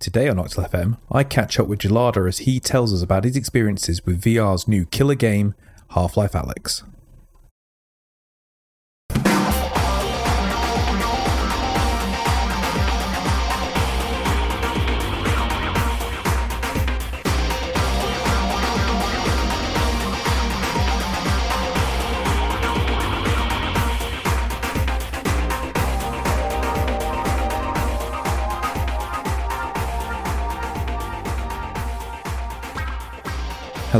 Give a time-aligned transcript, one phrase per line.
[0.00, 3.36] Today on Oxel FM, I catch up with Gelada as he tells us about his
[3.36, 5.54] experiences with VR's new killer game,
[5.90, 6.82] Half Life Alyx.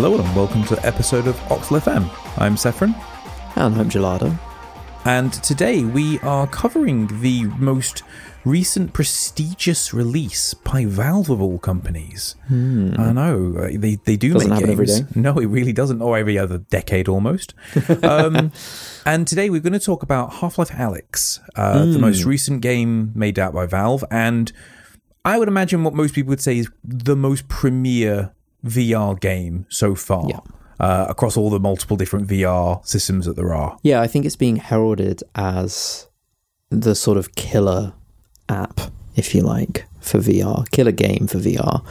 [0.01, 2.09] Hello and welcome to episode of Oxel FM.
[2.39, 2.95] I'm Sephron.
[3.57, 4.35] And I'm Gelada.
[5.05, 8.03] And today we are covering the most
[8.47, 12.37] recent prestigious release by Valve of all companies.
[12.49, 12.95] Hmm.
[12.99, 14.71] I know uh, they they do Doesn't make games.
[14.71, 15.01] every day.
[15.15, 16.01] No, it really doesn't.
[16.01, 17.53] Or every other decade almost.
[18.03, 18.53] um,
[19.05, 22.01] and today we're going to talk about Half Life Alyx, uh, the Hmm.
[22.01, 24.51] most recent game made out by Valve, and
[25.27, 28.33] I would imagine what most people would say is the most premier
[28.65, 30.29] VR game so far.
[30.29, 30.41] Yeah.
[30.79, 33.79] Uh, across all the multiple different VR systems that there are.
[33.83, 36.09] Yeah, I think it's being heralded as
[36.71, 37.93] the sort of killer
[38.49, 38.81] app,
[39.15, 41.85] if you like, for VR, killer game for VR.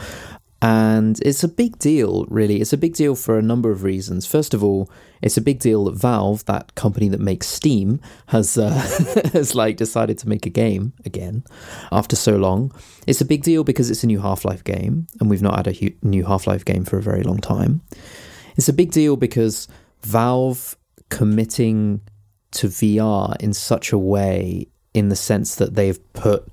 [0.62, 2.60] And it's a big deal, really.
[2.60, 4.26] It's a big deal for a number of reasons.
[4.26, 4.90] First of all,
[5.22, 8.70] it's a big deal that Valve, that company that makes Steam, has uh,
[9.32, 11.44] has like decided to make a game again
[11.90, 12.72] after so long.
[13.06, 15.66] It's a big deal because it's a new Half Life game, and we've not had
[15.66, 17.80] a hu- new Half Life game for a very long time.
[18.56, 19.66] It's a big deal because
[20.02, 20.76] Valve
[21.08, 22.02] committing
[22.52, 26.46] to VR in such a way, in the sense that they've put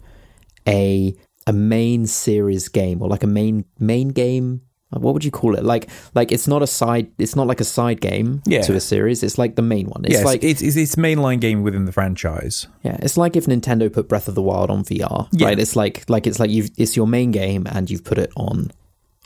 [0.66, 1.16] a
[1.48, 4.62] a main series game or like a main main game.
[4.90, 5.64] What would you call it?
[5.66, 7.12] Like like it's not a side.
[7.18, 8.62] It's not like a side game Yeah.
[8.62, 9.22] to a series.
[9.24, 10.06] It's like the main one.
[10.06, 12.68] It's yes, like it's, it's it's mainline game within the franchise.
[12.84, 15.48] yeah, it's like if Nintendo put Breath of the Wild on VR, Yeah.
[15.48, 15.60] right?
[15.60, 18.72] It's like like it's like you've it's your main game and you've put it on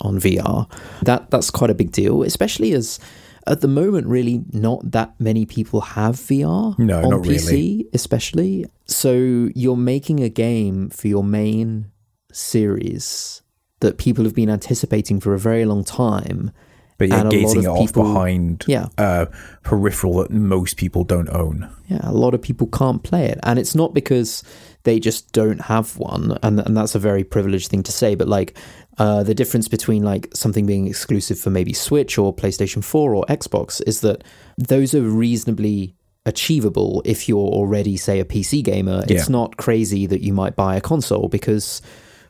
[0.01, 0.65] on VR.
[1.03, 2.99] That that's quite a big deal, especially as
[3.45, 7.87] at the moment really not that many people have VR No, on not PC, really.
[7.93, 8.65] especially.
[8.87, 9.13] So
[9.53, 11.90] you're making a game for your main
[12.35, 13.41] series
[13.79, 16.51] that people have been anticipating for a very long time.
[16.97, 18.87] But a lot it of off people- behind Yeah.
[18.99, 19.25] uh,
[19.63, 21.67] peripheral that most people don't own.
[21.87, 23.39] Yeah, a lot of people can't play it.
[23.41, 24.43] And it's not because
[24.83, 26.37] they just don't have one.
[26.43, 28.13] And, and that's a very privileged thing to say.
[28.13, 28.55] But like
[28.99, 33.25] uh, the difference between like something being exclusive for maybe Switch or PlayStation 4 or
[33.25, 34.23] Xbox is that
[34.59, 35.95] those are reasonably
[36.27, 39.03] achievable if you're already, say, a PC gamer.
[39.07, 41.81] It's not crazy that you might buy a console because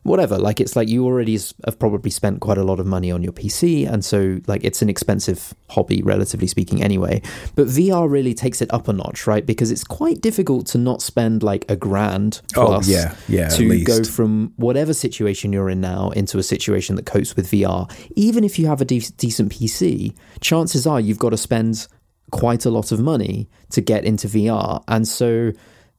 [0.03, 3.22] whatever like it's like you already have probably spent quite a lot of money on
[3.22, 7.22] your PC and so like it's an expensive hobby relatively speaking anyway.
[7.56, 9.45] But VR really takes it up a notch right?
[9.45, 13.84] Because it's quite difficult to not spend like a grand Oh, plus yeah, yeah, to
[13.84, 18.44] go from whatever situation you're in now into a situation that copes with VR even
[18.44, 21.88] if you have a de- decent PC chances are you've got to spend
[22.31, 25.51] quite a lot of money to get into VR and so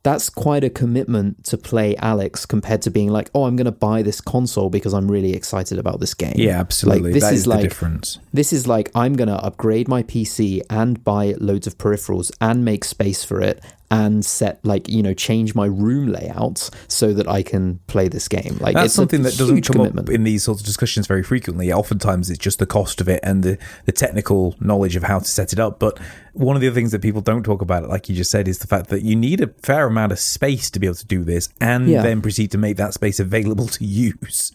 [0.03, 3.71] that's quite a commitment to play Alyx compared to being like, oh, I'm going to
[3.71, 6.35] buy this console because I'm really excited about this game.
[6.37, 7.05] Yeah, absolutely.
[7.05, 8.19] Like, this That is, is like the difference.
[8.33, 12.65] this is like I'm going to upgrade my PC and buy loads of peripherals and
[12.65, 17.29] make space for it and set like you know change my room layout so that
[17.29, 18.57] I can play this game.
[18.59, 20.09] Like That's it's something that doesn't come commitment.
[20.09, 21.71] up in these sorts of discussions very frequently.
[21.71, 25.25] Oftentimes, it's just the cost of it and the, the technical knowledge of how to
[25.27, 25.79] set it up.
[25.79, 25.99] But
[26.33, 28.61] one of the other things that people don't talk about, like you just said, is
[28.61, 31.23] the fact that you need a fair amount of space to be able to do
[31.23, 32.01] this and Yeah.
[32.03, 34.53] then proceed to make that space available to use.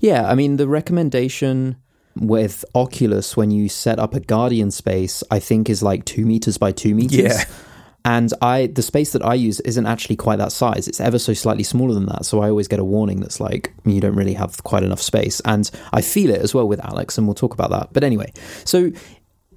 [0.00, 1.76] Yeah, I mean, the recommendation
[2.16, 6.58] with Oculus when you set up a Guardian space, I think is like two meters
[6.58, 7.18] by two meters.
[7.18, 7.44] Yeah.
[8.04, 10.88] And I, the space that I use isn't actually quite that size.
[10.88, 12.24] It's ever so slightly smaller than that.
[12.24, 15.40] So I always get a warning that's like, you don't really have quite enough space.
[15.44, 17.92] And I feel it as well with Alyx, and we'll talk about that.
[17.92, 18.32] But anyway,
[18.64, 18.90] so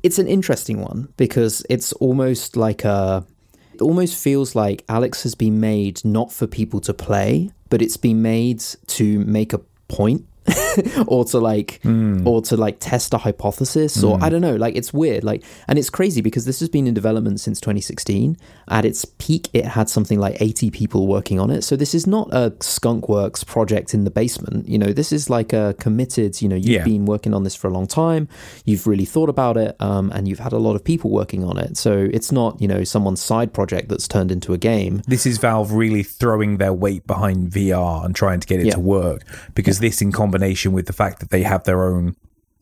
[0.03, 3.25] it's an interesting one because it's almost like a,
[3.73, 7.97] it almost feels like Alyx has been made not for people to play, but it's
[7.97, 10.25] been made to make a point
[11.07, 11.79] or to like
[12.25, 15.79] or to like test a hypothesis or I don't know like it's weird like and
[15.79, 18.37] it's crazy because this has been in development since 2016
[18.67, 21.61] at its peak it had something like 80 people working on it.
[21.63, 24.67] So this is not a skunkworks project in the basement.
[24.67, 26.84] You know this is like a committed you know you've Yeah.
[26.84, 28.28] been working on this for a long time.
[28.66, 31.57] You've really thought about it um, and you've had a lot of people working on
[31.57, 31.78] it.
[31.78, 35.01] So it's not you know someone's side project that's turned into a game.
[35.07, 38.73] This is Valve really throwing their weight behind VR and trying to get it Yeah.
[38.73, 39.22] to work
[39.55, 40.33] because this, in combination
[40.74, 42.16] with the fact that they have their own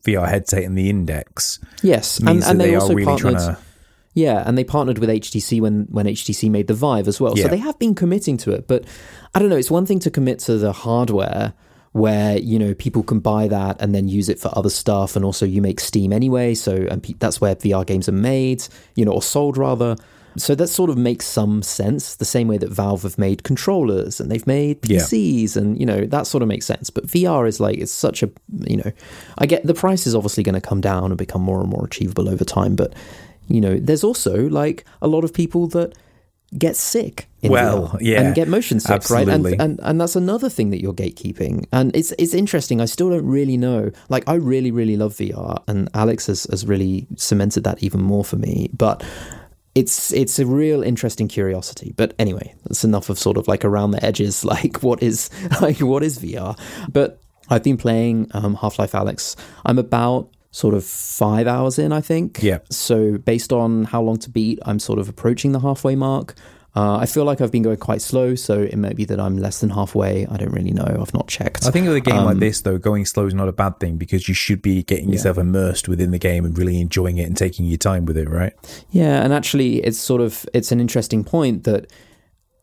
[0.04, 3.06] VR headset in the index, yes means and, and that they, they, also are really
[3.06, 3.60] partnered trying to.
[4.14, 7.36] Yeah, and they partnered with HTC when when HTC made the Vive as well.
[7.36, 7.44] Yeah.
[7.44, 8.84] So they have been committing to it, but
[9.34, 11.54] I don't know, it's one thing to commit to the hardware
[11.92, 15.24] where you know people can buy that and then use it for other stuff and
[15.24, 18.64] also you make steam anyway so and pe- that's where vr games are made
[18.94, 19.94] you know or sold rather
[20.36, 24.20] so that sort of makes some sense the same way that valve have made controllers
[24.20, 26.90] and they've made pcs and you know that sort of makes sense.
[26.90, 28.30] But vr is like it's such a
[28.60, 28.92] you know
[29.38, 31.84] i get the price is obviously going to come down and become more and more
[31.84, 32.94] achievable over time but
[33.48, 35.94] you know there's also like a lot of people that
[36.58, 39.26] get sick in Well, VR yeah, and get motion sick right?
[39.26, 41.66] And, and and that's another thing that you're gatekeeping.
[41.72, 43.90] And it's it's interesting i still don't really know.
[44.10, 48.24] Like i really really love vr and alyx has, has really cemented that even more
[48.24, 49.02] for me but
[49.74, 51.92] it's it's a real interesting curiosity.
[51.96, 55.30] But anyway that's enough of sort of like around the edges like what is
[55.60, 56.58] like what is vr
[56.90, 59.36] but i've been playing um, half-life alyx.
[59.64, 62.42] I'm about sort of five hours in i think.
[62.42, 62.58] Yeah.
[62.70, 66.34] so based on how long to beat i'm sort of approaching the halfway mark
[66.74, 69.36] uh, I feel like I've been going quite slow, so it may be that I'm
[69.36, 70.26] less than halfway.
[70.26, 70.98] I don't really know.
[71.00, 71.66] I've not checked.
[71.66, 73.78] I think with a game like Um, this, though, going slow is not a bad
[73.78, 77.24] thing because you should be getting yourself immersed within the game and really enjoying it
[77.24, 78.54] and taking your time with it, right?
[78.90, 81.92] Yeah, and actually, it's sort of it's an interesting point that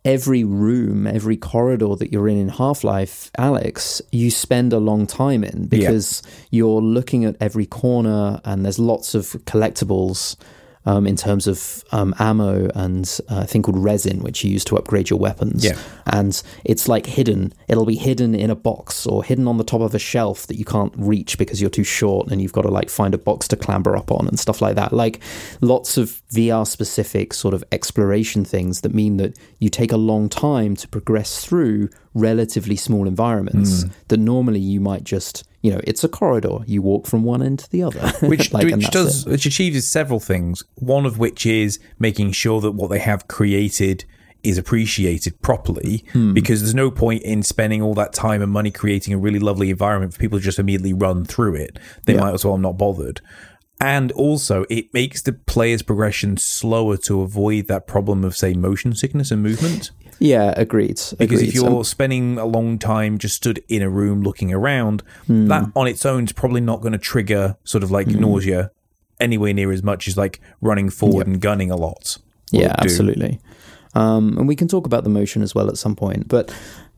[0.06, 5.06] every room, every corridor that you're in in Half Life, Alyx, you spend a long
[5.06, 10.36] time in because you're looking at every corner, and there's lots of collectibles.
[10.86, 14.64] Um, in terms of um, ammo and uh, a thing called resin, which you use
[14.66, 15.64] to upgrade your weapons.
[15.64, 15.78] Yeah.
[16.06, 17.54] And it's like hidden.
[17.68, 20.56] It'll be hidden in a box or hidden on the top of a shelf that
[20.56, 23.48] you can't reach because you're too short and you've got to like find a box
[23.50, 24.94] to clamber up on and stuff like that.
[24.94, 25.20] Like
[25.60, 30.30] lots of VR specific sort of exploration things that mean that you take a long
[30.30, 33.90] time to progress through relatively small environments Hmm.
[34.08, 36.60] that normally you might just, you know, it's a corridor.
[36.66, 38.00] You walk from one end to the other.
[38.28, 39.30] Which, Like, which does it.
[39.32, 40.64] which achieves several things.
[40.76, 44.06] One of which is making sure that what they have created
[44.42, 46.34] is appreciated properly Hmm.
[46.34, 49.70] because there's no point in spending all that time and money creating a really lovely
[49.70, 51.78] environment for people to just immediately run through it.
[52.06, 52.22] They Yeah.
[52.22, 53.20] might as well have not bothered.
[53.82, 58.94] And also, it makes the player's progression slower to avoid that problem of, say, motion
[58.96, 59.92] sickness and movement.
[60.20, 61.00] Yeah, agreed.
[61.18, 61.48] Because agreed.
[61.48, 65.48] if you're Um, spending a long time just stood in a room looking around, Hmm.
[65.48, 68.72] that on its own is probably not going to trigger sort of like nausea
[69.20, 72.18] anywhere near as much as like running forward and gunning a lot.
[72.52, 73.40] Yeah, absolutely.
[73.96, 76.28] Um, and we can talk about the motion as well at some point.
[76.28, 76.54] But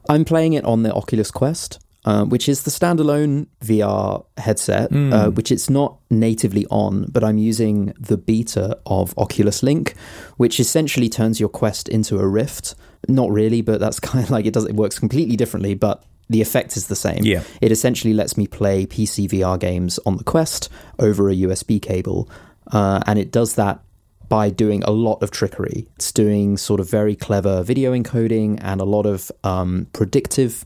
[0.09, 5.29] I'm playing it on the Oculus Quest, uh, which is the standalone VR headset, uh,
[5.29, 9.95] which it's not natively on, but I'm using the beta of Oculus Link,
[10.37, 12.75] which essentially turns your Quest into a Rift.
[13.07, 14.65] Not really, but that's kind of like it does.
[14.65, 17.23] It works completely differently, but the effect is the same.
[17.23, 17.43] Yeah.
[17.61, 22.29] It essentially lets me play PC VR games on the Quest over a USB cable,
[22.71, 23.81] uh, and it does that
[24.27, 25.89] by doing a lot of trickery.
[25.97, 30.63] It's doing sort of very clever video encoding and a lot of um, predictive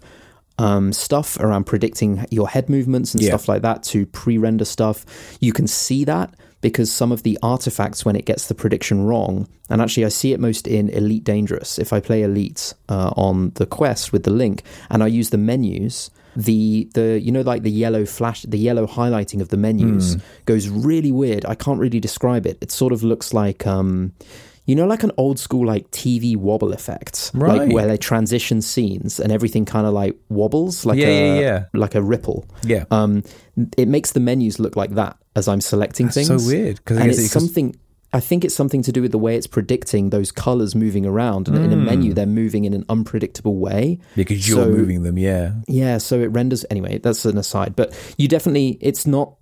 [0.58, 3.30] um, stuff around predicting your head movements and Yeah.
[3.30, 5.06] stuff like that to pre render stuff.
[5.40, 9.48] You can see that because some of the artifacts, when it gets the prediction wrong,
[9.70, 11.78] and actually I see it most in Elite Dangerous.
[11.78, 15.38] If I play Elite uh, on the Quest with the link and I use the
[15.38, 20.18] menus, the the you know like the yellow flash the yellow highlighting of the menus
[20.46, 24.12] goes really weird i can't really describe it it sort of looks like um
[24.66, 27.58] you know like an old school like tv wobble effect Right.
[27.60, 31.40] like where they transition scenes and everything kind of like wobbles like Yeah, a yeah,
[31.42, 31.66] yeah.
[31.74, 32.86] like a ripple Yeah.
[32.92, 33.24] um
[33.78, 36.98] it makes the menus look like that as i'm selecting That's things so weird, 'cause
[36.98, 37.76] I and guess it's it- something
[38.14, 41.50] I think it's something to do with the way it's predicting those colors moving around.
[41.50, 42.16] And in a menu, Hmm.
[42.16, 44.00] they're moving in an unpredictable way.
[44.16, 45.52] because you're So- moving them, yeah.
[45.68, 47.00] Yeah, so it renders anyway.
[47.04, 49.34] That's an aside, but you definitely it's not.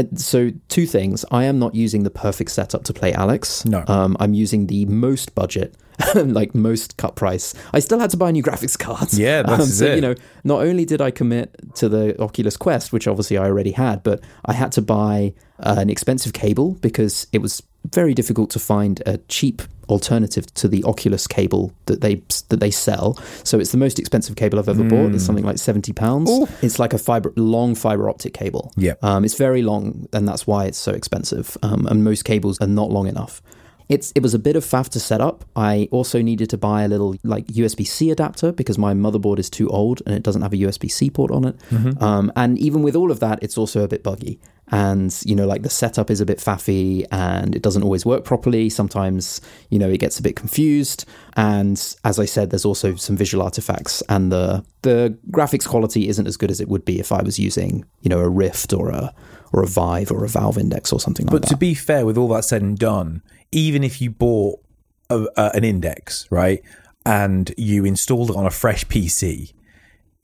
[0.00, 3.66] Uh, so two things: I am not using the perfect setup to play Alyx.
[3.66, 3.84] No.
[3.86, 5.76] um, I'm using the most budget,
[6.14, 7.54] like most cut price.
[7.72, 9.18] I still had to buy new graphics cards.
[9.18, 9.96] Yeah, um, that's so it.
[9.96, 10.14] you know,
[10.44, 14.22] not only did I commit to the Oculus Quest, which obviously I already had, but
[14.44, 19.02] I had to buy uh, an expensive cable because it was very difficult to find
[19.06, 23.14] a cheap alternative to the Oculus cable that they that they sell.
[23.44, 25.14] So it's the most expensive cable I've ever bought.
[25.14, 26.30] It's something like seventy pounds.
[26.62, 28.72] It's like a fiber long fiber optic cable.
[28.76, 28.94] Yeah.
[29.02, 31.56] um, it's very long, and that's why it's so expensive.
[31.62, 33.42] Um, and most cables are not long enough.
[33.88, 35.44] It's it was a bit of faff to set up.
[35.56, 39.50] I also needed to buy a little like USB C adapter because my motherboard is
[39.50, 41.56] too old and it doesn't have a USB C port on it.
[42.00, 44.38] Um, and even with all of that, it's also a bit buggy.
[44.70, 48.24] And you know, like the setup is a bit faffy and it doesn't always work
[48.24, 48.70] properly.
[48.70, 51.04] Sometimes you know it gets a bit confused.
[51.36, 56.26] And as I said, there's also some visual artifacts and the the graphics quality isn't
[56.26, 58.90] as good as it would be if I was using you know a Rift or
[58.90, 59.12] a
[59.52, 61.40] or a Vive or a Valve Index or something like that.
[61.42, 63.22] But to be fair, with all that said and done,
[63.52, 64.60] even if you bought
[65.08, 66.62] a, a, an index, right,
[67.04, 69.52] and you installed it on a fresh PC,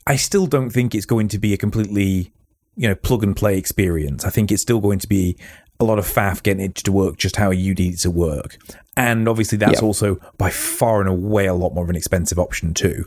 [0.07, 2.33] I still don't think it's going to be a completely,
[2.77, 4.25] you know, plug and play experience.
[4.25, 5.37] I think it's still going to be
[5.79, 8.57] a lot of faff getting it to work just how you need it to work.
[8.97, 9.83] And obviously, that's Yep.
[9.83, 13.05] also by far and away a lot more of an expensive option, too.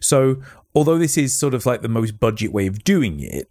[0.00, 0.36] So,
[0.74, 3.48] although this is sort of like the most budget way of doing it,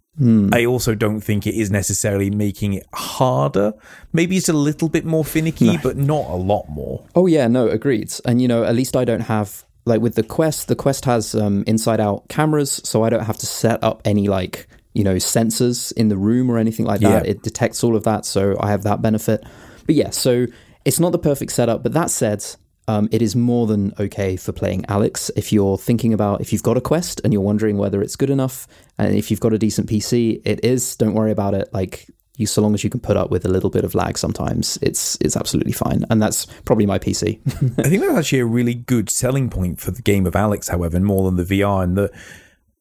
[0.52, 3.72] I also don't think it is necessarily making it harder.
[4.12, 7.04] Maybe it's a little bit more finicky, but not a lot more.
[7.14, 8.12] Oh yeah, no, agreed.
[8.24, 10.66] And you know, at least I don't have like with the Quest.
[10.66, 14.66] The Quest has um, inside-out cameras, so I don't have to set up any like
[14.98, 17.24] you know sensors in the room or anything like that.
[17.24, 17.30] Yeah.
[17.30, 19.44] It detects all of that, so I have that benefit.
[19.86, 20.46] But yeah, so
[20.84, 21.82] it's not the perfect setup.
[21.82, 22.44] But that said.
[22.88, 25.30] Um, it is more than okay for playing Alyx.
[25.36, 28.30] If you're thinking about if you've got a Quest and you're wondering whether it's good
[28.30, 30.96] enough, and if you've got a decent PC, it is.
[30.96, 31.68] Don't worry about it.
[31.74, 32.06] Like
[32.38, 34.78] you, so long as you can put up with a little bit of lag, sometimes
[34.80, 36.06] it's it's absolutely fine.
[36.08, 37.38] And that's probably my PC.
[37.78, 40.98] I think that's actually a really good selling point for the game of Alyx, however,
[40.98, 42.10] more than the VR, and that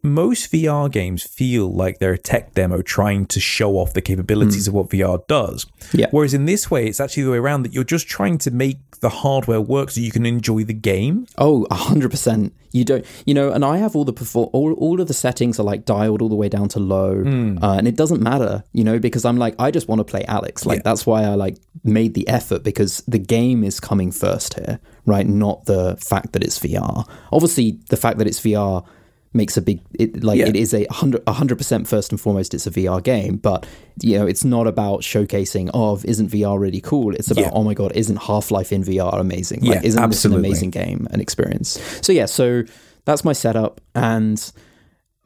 [0.04, 4.68] most VR games feel like they're a tech demo trying to show off the capabilities
[4.68, 5.66] of what VR does.
[5.94, 6.08] Yeah.
[6.12, 8.78] Whereas in this way, it's actually the way around that you're just trying to make
[9.00, 11.28] the hardware work so you can enjoy the game.
[11.38, 12.52] Oh, 100%.
[12.74, 15.60] You don't, you know, and I have all the perform, all, all of the settings
[15.60, 18.84] are like dialed all the way down to low, uh, and it doesn't matter, you
[18.84, 20.66] know, because I'm like, I just want to play Alyx.
[20.66, 20.82] Like Yeah.
[20.84, 25.26] that's why I like made the effort because the game is coming first here, right?
[25.26, 27.08] Not the fact that it's VR.
[27.32, 28.86] Obviously, the fact that it's VR
[29.34, 30.48] makes a big it like Yeah.
[30.48, 33.66] it is a hundred a hundred percent first and foremost it's a VR game but
[34.02, 37.52] you know it's not about showcasing oh isn't VR really cool it's about Yeah.
[37.54, 40.50] oh my god isn't Half-Life in VR amazing like Yeah, isn't absolutely.
[40.50, 42.64] this an amazing game and experience so yeah so
[43.06, 44.52] that's my setup and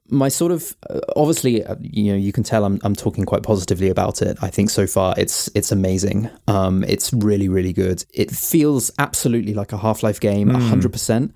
[0.09, 3.43] my sort of uh, obviously uh, you know you can tell I'm I'm talking quite
[3.43, 4.37] positively about it.
[4.41, 6.29] I think so far it's it's amazing.
[6.49, 8.03] Um it's really really good.
[8.13, 11.31] It feels absolutely like a Half-Life game 100%.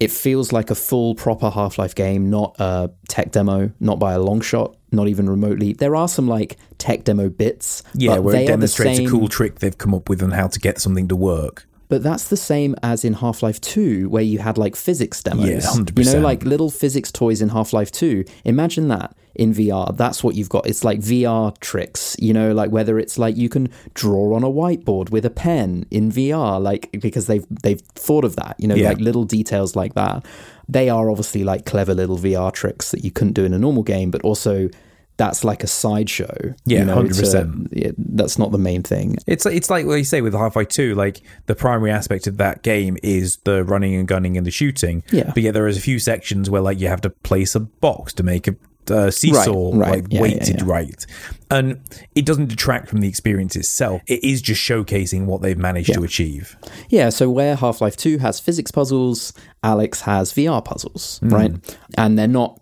[0.00, 4.18] It feels like a full proper Half-Life game, not a tech demo, not by a
[4.18, 5.74] long shot, not even remotely.
[5.74, 9.58] There are some like tech demo bits, Yeah, where they it demonstrates a cool trick
[9.58, 11.66] they've come up with on how to get something to work.
[11.90, 15.48] But that's the same as in Half Life 2, where you had like physics demos.
[15.48, 15.98] Yeah, 100%.
[15.98, 18.24] You know, like little physics toys in Half Life 2.
[18.44, 19.96] Imagine that in VR.
[19.96, 20.66] That's what you've got.
[20.66, 24.50] It's like VR tricks, you know, like whether it's like you can draw on a
[24.50, 28.74] whiteboard with a pen in VR, like because they've they've thought of that, you know,
[28.74, 28.90] Yeah.
[28.90, 30.24] like little details like that.
[30.68, 33.82] They are obviously like clever little VR tricks that you couldn't do in a normal
[33.82, 34.68] game, but also
[35.16, 36.54] that's like a sideshow.
[36.64, 37.68] Yeah, you know, 100%.
[37.72, 39.16] yeah, that's not the main thing.
[39.26, 42.62] It's it's like what you say with Half-Life 2, like the primary aspect of that
[42.62, 45.02] game is the running and gunning and the shooting.
[45.10, 45.30] Yeah.
[45.34, 48.12] But yeah, there is a few sections where like you have to place a box
[48.14, 48.54] to make a
[48.90, 49.90] uh, seesaw Right, right.
[49.90, 50.64] like Yeah, yeah, weighted yeah.
[50.66, 51.06] right.
[51.50, 51.80] And
[52.14, 54.02] it doesn't detract from the experience itself.
[54.06, 56.56] It is just showcasing what they've managed to achieve.
[56.88, 59.32] Yeah, so where Half Life 2 has physics puzzles,
[59.64, 61.52] Alyx has VR puzzles, right?
[61.98, 62.60] And they're not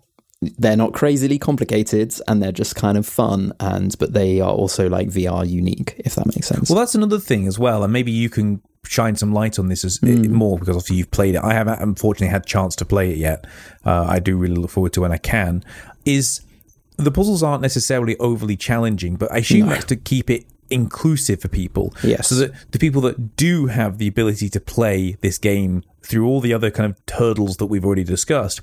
[0.57, 4.87] they're not crazily complicated and they're just kind of fun and but they are also
[4.87, 6.69] like VR unique, if that makes sense.
[6.69, 9.83] Well, that's another thing as well, and maybe you can shine some light on this
[9.85, 11.43] as more because obviously you've played it.
[11.43, 13.45] I haven't unfortunately had chance to play it yet.
[13.85, 15.63] Uh, I do really look forward to when I can.
[16.05, 16.41] Is
[16.97, 21.47] the puzzles aren't necessarily overly challenging, but I assume that's to keep it inclusive for
[21.47, 21.93] people.
[22.03, 22.29] Yes.
[22.29, 26.41] So that the people that do have the ability to play this game through all
[26.41, 28.61] the other kind of hurdles that we've already discussed,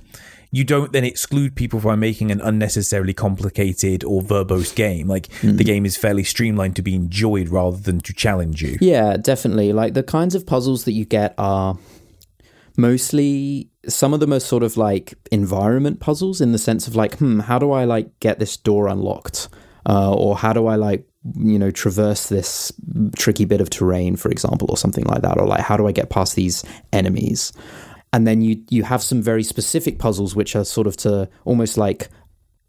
[0.50, 5.08] you don't then exclude people by making an unnecessarily complicated or verbose game.
[5.08, 8.78] Like the game is fairly streamlined to be enjoyed rather than to challenge you.
[8.80, 9.72] Yeah, definitely.
[9.72, 11.78] Like the kinds of puzzles that you get are
[12.76, 17.18] mostly some of them are sort of like environment puzzles in the sense of like,
[17.18, 19.48] hmm, how do I like get this door unlocked?
[19.88, 22.72] Uh, or how do I like you know traverse this
[23.16, 25.38] tricky bit of terrain, for example, or something like that?
[25.38, 27.52] Or like how do I get past these enemies?
[28.12, 31.76] And then you you have some very specific puzzles which are sort of to almost
[31.76, 32.08] like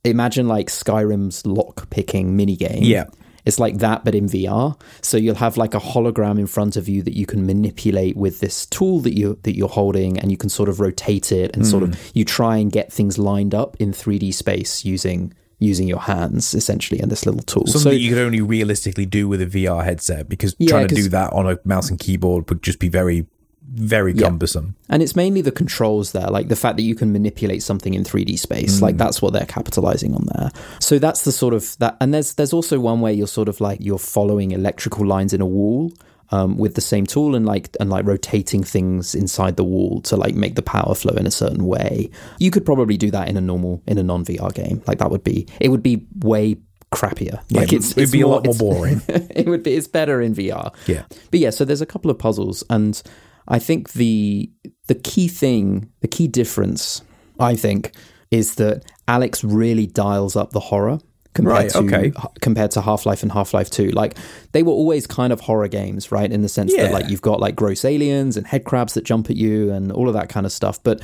[0.04, 2.84] imagine like Skyrim's lock picking mini game.
[2.84, 3.06] Yeah.
[3.46, 4.78] It's like that, but in VR.
[5.02, 8.42] So you'll have like a hologram in front of you that you can manipulate with
[8.42, 11.66] this tool that you that you're holding, and you can sort of rotate it and
[11.66, 11.92] sort Hmm.
[11.94, 16.54] of you try and get things lined up in 3D space using using your hands
[16.54, 17.66] essentially and this little tool.
[17.66, 20.88] Something so that you could only realistically do with a VR headset because Yeah, trying
[20.88, 23.26] to do that on a mouse and keyboard would just be very,
[23.68, 24.76] very cumbersome.
[24.88, 28.04] And it's mainly the controls there, like the fact that you can manipulate something in
[28.04, 28.82] 3D space.
[28.82, 29.00] Like mm.
[29.00, 30.52] that's what they're capitalizing on there.
[30.80, 31.98] So that's the sort of that.
[32.00, 35.42] And there's there's also one where you're sort of like you're following electrical lines in
[35.42, 35.92] a wall
[36.32, 40.16] um, with the same tool and like and like rotating things inside the wall to
[40.16, 42.10] like make the power flow in a certain way.
[42.40, 44.82] You could probably do that in a normal in a non VR game.
[44.88, 46.58] Like that would be it would be way
[46.92, 47.42] crappier.
[47.52, 49.02] Like it'd it's be a lot more boring.
[49.08, 50.74] it would be it's better in VR.
[50.88, 51.04] Yeah.
[51.32, 53.02] But yeah, so there's a couple of puzzles and
[53.48, 54.52] I think the
[54.88, 57.02] the key thing, the key difference,
[57.40, 57.94] I think,
[58.32, 61.00] is that Alyx really dials up the horror
[61.38, 62.12] compared Right, to okay.
[62.42, 63.90] compared to Half Life and Half Life Two.
[63.92, 64.16] Like
[64.52, 66.30] they were always kind of horror games, right?
[66.32, 66.84] In the sense Yeah.
[66.84, 69.92] that like you've got like gross aliens and head crabs that jump at you and
[69.92, 71.02] all of that kind of stuff, but.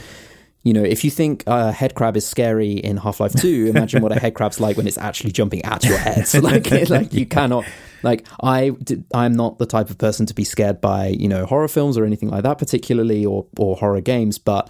[0.66, 4.02] You know, if you think a head crab is scary in Half Life Two, imagine
[4.02, 6.26] what a head crab's like when it's actually jumping at your head.
[6.26, 7.66] So like, like you cannot,
[8.02, 11.46] like I, did, I'm not the type of person to be scared by you know
[11.46, 14.70] horror films or anything like that, particularly or or horror games, but.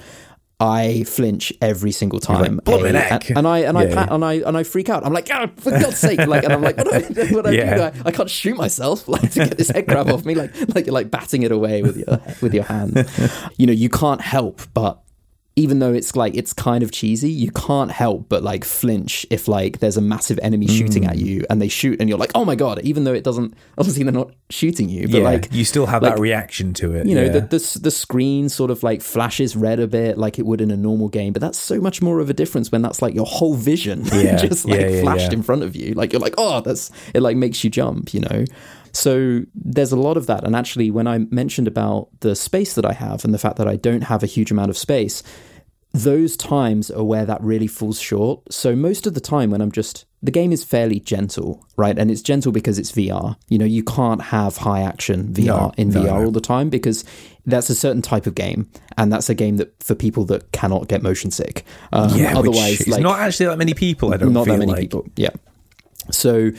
[0.64, 3.96] I flinch every single time, like, A- and, and I and I Yeah.
[3.96, 5.06] pat, and I and I freak out.
[5.06, 6.20] I'm like, oh, for God's sake!
[6.26, 7.76] Like, and I'm like, what do I, what do I Yeah.
[7.92, 8.00] do?
[8.00, 10.86] I, I can't shoot myself like to get this head crab off me, like like
[10.86, 13.06] you're like batting it away with your with your hand.
[13.58, 15.02] you know, you can't help but
[15.56, 19.48] even though it's like it's kind of cheesy, you can't help but like flinch if
[19.48, 21.10] like there's a massive enemy shooting Mm.
[21.10, 22.80] at you and they shoot and you're like, oh my god!
[22.84, 26.02] Even though it doesn't, obviously they're not shooting you, but yeah, like you still have
[26.02, 27.06] like, that reaction to it.
[27.06, 27.32] you know yeah.
[27.32, 30.72] the, the the screen sort of like flashes red a bit like it would in
[30.72, 33.26] a normal game but that's so much more of a difference when that's like your
[33.26, 36.90] whole vision Yeah, just like flashed in front of you like you're like oh that's
[37.14, 38.46] it like makes you jump you know
[38.94, 42.86] so there's a lot of that and actually when i mentioned about the space that
[42.86, 45.24] i have and the fact that i don't have a huge amount of space
[45.94, 48.52] those times are where that really falls short.
[48.52, 51.98] So most of the time when I'm just the game is fairly gentle, right?
[51.98, 53.36] And it's gentle because it's VR.
[53.48, 56.26] You know, you can't have high action VR No, in no, VR no.
[56.26, 57.06] all the time because
[57.46, 60.88] that's a certain type of game, and that's a game that for people that cannot
[60.88, 61.64] get motion sick.
[61.92, 64.14] Um, yeah, otherwise, which is like not actually that many people.
[64.14, 64.82] I don't not feel that many like.
[64.82, 65.06] people.
[65.16, 65.30] Yeah.
[66.10, 66.52] So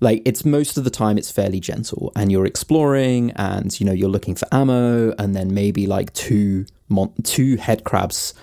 [0.00, 3.92] like it's most of the time it's fairly gentle and you're exploring and you know
[3.92, 8.34] you're looking for ammo and then maybe like two mon- two head crabs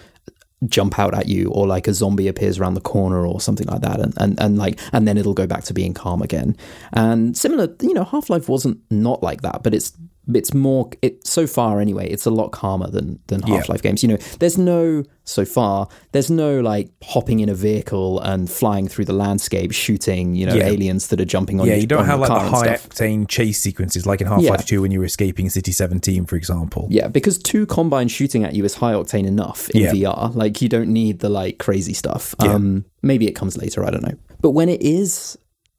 [0.67, 3.81] jump out at you or like a zombie appears around the corner or something like
[3.81, 6.55] that and, and, and like and then it'll go back to being calm again.
[6.93, 9.93] And similar you know half-life wasn't not like that but it's
[10.33, 14.09] it's more it so far anyway it's a lot calmer than than half-life games you
[14.09, 19.05] know there's no so far there's no like hopping in a vehicle and flying through
[19.05, 20.65] the landscape shooting you know Yeah.
[20.67, 24.05] aliens that are jumping on Yeah, you don't have like the high octane chase sequences
[24.05, 24.51] like in Half Yeah.
[24.51, 26.87] Life 2 when you were escaping City 17, for example.
[26.89, 29.91] Yeah, because two combines shooting at you is high octane enough in Yeah.
[29.93, 30.35] VR.
[30.35, 32.35] Like you don't need the like crazy stuff.
[32.39, 34.15] Um maybe it comes later, I don't know.
[34.41, 35.37] But when it is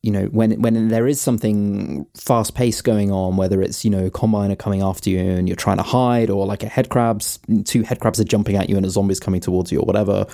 [0.08, 4.08] you know, when when there is something fast paced going on, whether it's, you know,
[4.08, 7.38] combine are coming after you and you're trying to hide, or like a head crabs
[7.66, 10.24] two head crabs are jumping at you and a zombie's coming towards you or whatever,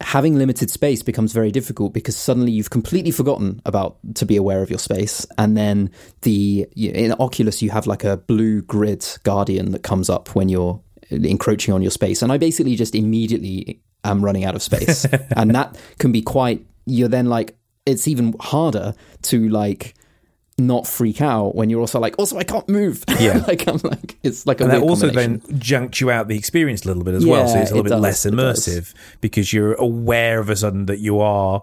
[0.00, 4.62] having limited space becomes very difficult because suddenly you've completely forgotten about to be aware
[4.62, 5.26] of your space.
[5.38, 5.90] And then
[6.22, 10.80] the in oculus you have like a blue grid guardian that comes up when you're
[11.10, 12.22] encroaching on your space.
[12.22, 15.04] And i basically just immediately am running out of space.
[15.36, 19.94] And that can be quite you're then like it's even harder to like
[20.58, 23.44] not freak out when you're also like also i can't move Yeah.
[23.46, 26.84] like i'm like it's like a And that also then junks you out the experience
[26.84, 27.46] a little bit as well.
[27.46, 30.86] So it's a little it bit does, less immersive because you're aware of a sudden
[30.86, 31.62] that you are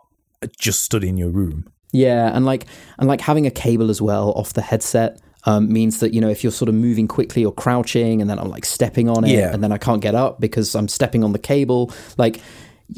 [0.59, 1.67] just stood in your room.
[1.91, 2.65] Yeah, and like
[2.99, 6.29] and like having a cable as well off the headset um, means that you know
[6.29, 9.31] if you're sort of moving quickly or crouching, and then I'm like stepping on it,
[9.31, 9.53] Yeah.
[9.53, 11.91] and then I can't get up because I'm stepping on the cable.
[12.17, 12.39] Like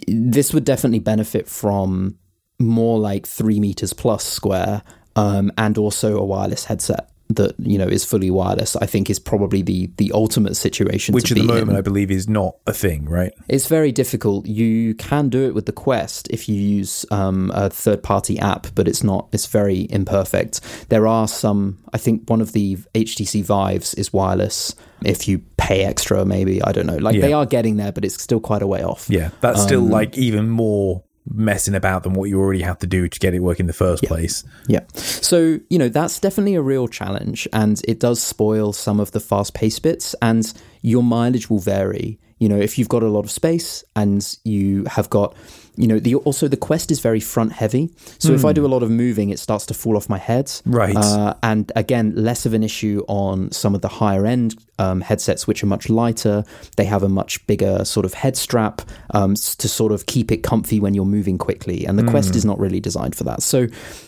[0.08, 2.18] this would definitely benefit from
[2.60, 4.82] more like three meters plus square,
[5.16, 8.76] um, and also a wireless headset that you know is fully wireless.
[8.76, 11.14] I think is probably the the ultimate situation.
[11.16, 11.76] Which at the moment in.
[11.76, 13.34] I believe is not a thing, right?
[13.48, 14.46] It's very difficult.
[14.46, 18.68] You can do it with the Quest if you use um, a third party app,
[18.76, 20.62] but it's not, it's very imperfect.
[20.90, 24.76] There are some, I think one of the HTC Vives is wireless.
[25.04, 26.98] If you pay extra, maybe, I don't know.
[26.98, 27.22] Like Yeah.
[27.22, 29.08] they are getting there, but it's still quite a way off.
[29.10, 32.88] Yeah, that's still Um, like even more messing about than what you already have to
[32.88, 34.44] do to get it working in the first place.
[34.68, 34.82] Yeah.
[34.94, 39.20] So, you know, that's definitely a real challenge and it does spoil some of the
[39.20, 42.20] fast paced bits and your mileage will vary.
[42.38, 45.36] You know, if you've got a lot of space and you have got,
[45.78, 47.90] you know, the also the quest is very front heavy.
[48.20, 50.52] So if I do a lot of moving, it starts to fall off my head.
[50.66, 50.96] Right.
[50.96, 55.48] Uh, and again, less of an issue on some of the higher end um, headsets,
[55.48, 56.44] which are much lighter.
[56.78, 58.82] They have a much bigger sort of head strap
[59.14, 61.86] um, to sort of keep it comfy when you're moving quickly.
[61.86, 63.44] And the Quest is not really designed for that.
[63.44, 63.68] So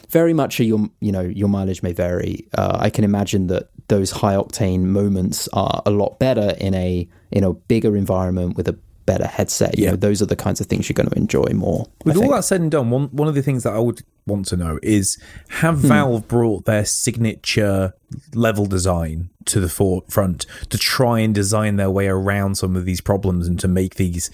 [0.09, 2.47] very much your you know your mileage may vary.
[2.57, 7.07] Uh, I can imagine that those high octane moments are a lot better in a
[7.31, 8.77] in a bigger environment with a
[9.07, 9.75] better headset.
[9.77, 9.91] You Yeah.
[9.91, 11.87] know, those are the kinds of things you're going to enjoy more.
[12.05, 14.45] With all that said and done, one one of the things that I would want
[14.49, 15.17] to know is
[15.61, 15.87] have Hmm.
[15.87, 17.93] Valve brought their signature
[18.35, 23.01] level design to the forefront to try and design their way around some of these
[23.01, 24.29] problems and to make these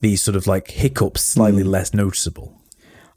[0.00, 1.70] these sort of like hiccups slightly Hmm.
[1.70, 2.52] less noticeable.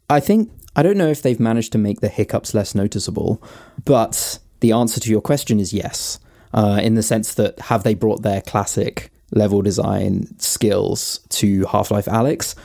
[0.10, 3.44] I think I don't know if they've managed to make the hiccups less noticeable,
[3.86, 6.18] but the answer to your question is yes.
[6.54, 11.92] Uh, in the sense that have they brought their classic level design skills to Half
[11.92, 12.56] Life Alyx?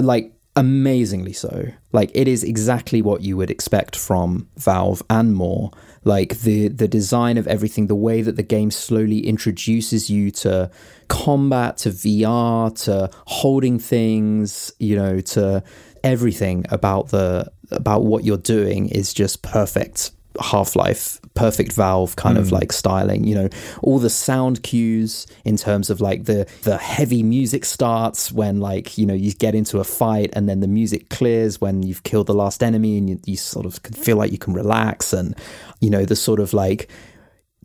[0.00, 1.66] Like amazingly so.
[1.92, 5.70] Like it is exactly what you would expect from Valve and more.
[6.04, 10.70] Like the the design of everything, the way that the game slowly introduces you to
[11.08, 15.62] combat, to VR, to holding things, you know, to
[16.04, 22.36] everything about the about what you're doing is just perfect Half Life, perfect Valve kind
[22.36, 22.40] mm.
[22.40, 23.24] of like styling.
[23.24, 23.48] You know,
[23.82, 28.96] all the sound cues in terms of like the the heavy music starts when like
[28.98, 32.26] you know you get into a fight, and then the music clears when you've killed
[32.26, 35.36] the last enemy, and you, you sort of feel like you can relax, and
[35.80, 36.88] you know the sort of like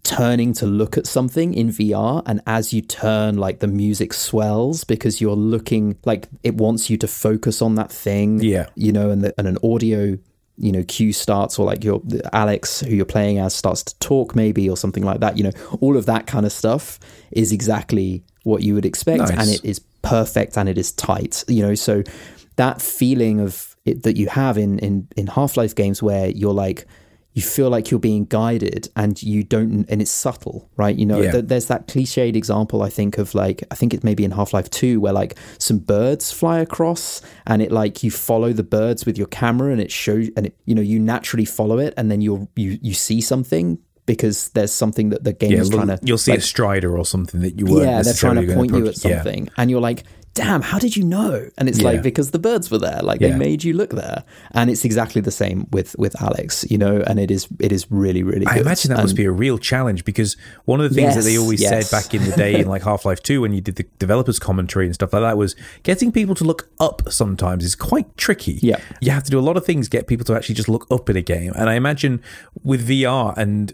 [0.08, 4.86] turning to look at something in VR and as you turn like the music swells
[4.86, 9.10] because you're looking like it wants you to focus on that thing yeah you know
[9.10, 10.18] and, the, and an audio
[10.58, 12.00] you know cue starts or like your
[12.34, 15.52] alyx who you're playing as starts to talk maybe or something like that you know
[15.82, 17.00] all of that kind of stuff
[17.32, 19.32] is exactly what you would expect nice.
[19.32, 22.02] and it is perfect and it is tight you know so
[22.56, 26.86] that feeling of it that you have in in in half-life games where you're like
[27.38, 31.22] you feel like you're being guided and you don't and it's subtle right you know
[31.22, 31.34] yeah.
[31.34, 34.32] th- there's that cliched example i think of like i think it may be in
[34.32, 39.06] half-life 2 where like some birds fly across and it like you follow the birds
[39.06, 42.10] with your camera and it shows and it, you know you naturally follow it and
[42.10, 45.88] then you're you you see something because there's something that the game yeah, is trying
[45.88, 48.56] to you'll see like, a strider or something that you weren't yeah they're trying to
[48.56, 49.52] point you at something yeah.
[49.58, 51.50] and you're like damn, how did you know?
[51.58, 51.90] And it's yeah.
[51.90, 53.30] like because the birds were there, like yeah.
[53.30, 54.24] they made you look there.
[54.52, 57.02] And it's exactly the same with with Alyx, you know.
[57.08, 58.46] And it is it is really really.
[58.46, 58.58] Good.
[58.58, 61.16] I imagine that and, must be a real challenge because one of the things yes,
[61.16, 61.90] that they always yes.
[61.90, 64.40] said back in the day in like Half Life Two when you did the developers
[64.40, 68.60] commentary and stuff like that was getting people to look up sometimes is quite tricky.
[68.62, 70.86] Yeah, you have to do a lot of things get people to actually just look
[70.92, 71.54] up in a game.
[71.56, 72.22] And I imagine
[72.64, 73.74] with VR and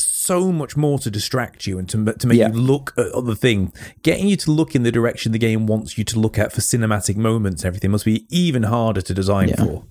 [0.00, 2.48] so much more to distract you and to, to make yeah.
[2.48, 3.72] you look at other things.
[4.02, 6.60] Getting you to look in the direction the game wants you to look at for
[6.60, 9.56] cinematic moments, everything must be even harder to design yeah.
[9.56, 9.84] for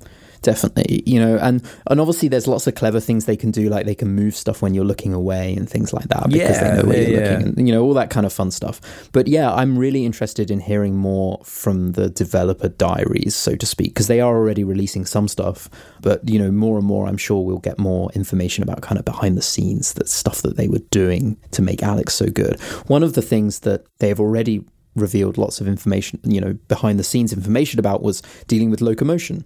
[0.43, 3.85] definitely you know and and obviously there's lots of clever things they can do like
[3.85, 6.81] they can move stuff when you're looking away and things like that because yeah, they
[6.81, 7.31] know where yeah, you're yeah.
[7.31, 8.79] looking and, you know all that kind of fun stuff
[9.11, 13.93] but yeah i'm really interested in hearing more from the developer diaries so to speak
[13.93, 15.69] because they are already releasing some stuff
[16.01, 19.05] but you know more and more i'm sure we'll get more information about kind of
[19.05, 23.01] behind the scenes that stuff that they were doing to make alyx so good one
[23.01, 24.63] of the things that they've already
[24.95, 29.43] revealed lots of information, you know, behind the scenes information about was dealing with locomotion.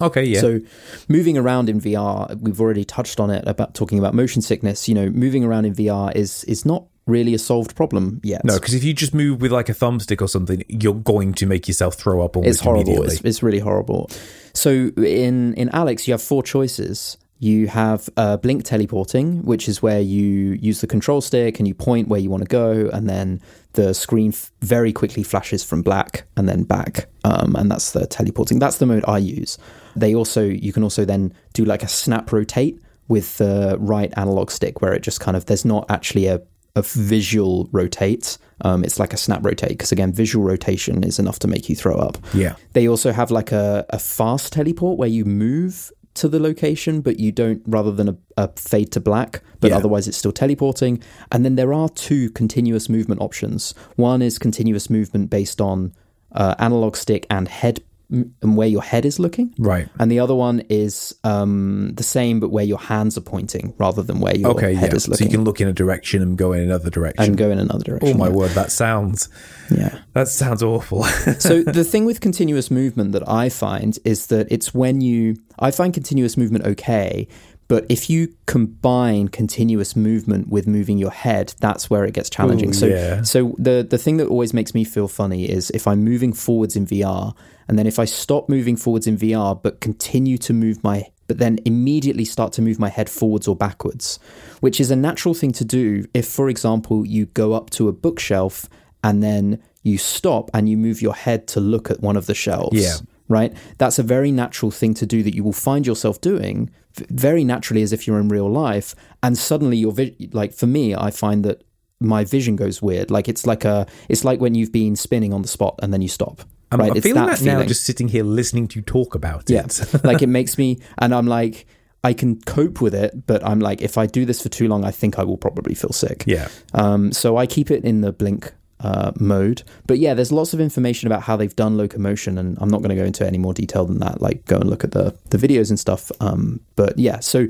[0.00, 0.40] Okay, yeah.
[0.40, 0.60] So
[1.08, 4.88] moving around in VR, we've already touched on it about talking about motion sickness.
[4.88, 8.44] You know, moving around in VR is is not really a solved problem yet.
[8.44, 11.46] No, because if you just move with like a thumbstick or something, you're going to
[11.46, 12.36] make yourself throw up.
[12.36, 13.02] Almost it's horrible.
[13.02, 14.10] It's, it's, really horrible.
[14.54, 17.16] So in in Alyx, you have four choices.
[17.40, 21.74] You have uh, blink teleporting, which is where you use the control stick and you
[21.74, 23.40] point where you want to go, and then
[23.72, 28.06] the screen f- very quickly flashes from black and then back, um, and that's the
[28.06, 28.58] teleporting.
[28.58, 29.56] That's the mode I use.
[29.96, 34.50] They also you can also then do like a snap rotate with the right analog
[34.50, 36.42] stick, where it just kind of there's not actually a
[36.76, 38.38] a visual rotate.
[38.62, 41.76] Um, it's like a snap rotate because again, visual rotation is enough to make you
[41.76, 42.18] throw up.
[42.34, 42.56] Yeah.
[42.74, 47.20] They also have like a, a fast teleport where you move to the location, but
[47.20, 49.76] you don't, rather than a, a fade to black, but yeah.
[49.76, 51.02] otherwise it's still teleporting.
[51.30, 53.74] And then there are two continuous movement options.
[53.96, 55.92] One is continuous movement based on
[56.32, 59.54] uh, analog stick and head and where your head is looking.
[59.58, 59.88] Right.
[59.98, 64.02] And the other one is um, the same, but where your hands are pointing rather
[64.02, 64.96] than where your okay, head yeah.
[64.96, 65.26] is looking.
[65.26, 67.24] So you can look in a direction and go in another direction.
[67.24, 68.10] And go in another direction.
[68.10, 68.34] Oh my yeah.
[68.34, 69.28] word, that sounds.
[69.70, 69.98] Yeah.
[70.14, 71.04] That sounds awful.
[71.38, 75.36] so the thing with continuous movement that I find is that it's when you.
[75.62, 77.28] I find continuous movement okay,
[77.70, 82.70] but if you combine continuous movement with moving your head, that's where it gets challenging.
[82.70, 83.22] Ooh, so, yeah.
[83.22, 86.74] so the the thing that always makes me feel funny is if I'm moving forwards
[86.74, 87.32] in VR,
[87.68, 91.38] and then if I stop moving forwards in VR but continue to move my but
[91.38, 94.18] then immediately start to move my head forwards or backwards,
[94.58, 97.92] which is a natural thing to do if, for example, you go up to a
[97.92, 98.68] bookshelf
[99.04, 102.34] and then you stop and you move your head to look at one of the
[102.34, 102.82] shelves.
[102.82, 102.96] Yeah.
[103.28, 103.56] Right?
[103.78, 107.82] That's a very natural thing to do that you will find yourself doing very naturally
[107.82, 111.44] as if you're in real life and suddenly you're vi- like for me I find
[111.44, 111.62] that
[112.00, 115.42] my vision goes weird like it's like a it's like when you've been spinning on
[115.42, 116.92] the spot and then you stop I'm, right?
[116.92, 117.58] I'm feeling that, that feeling.
[117.58, 119.64] now just sitting here listening to you talk about yeah.
[119.64, 120.04] it.
[120.04, 121.66] like it makes me, and I'm like,
[122.02, 124.84] I can cope with it, but I'm like, if I do this for too long,
[124.84, 126.24] I think I will probably feel sick.
[126.26, 126.48] Yeah.
[126.72, 129.62] Um, so I keep it in the blink uh, mode.
[129.86, 132.90] But yeah, there's lots of information about how they've done locomotion, and I'm not going
[132.90, 134.20] to go into any more detail than that.
[134.20, 136.10] Like, go and look at the the videos and stuff.
[136.20, 137.46] Um, but yeah, so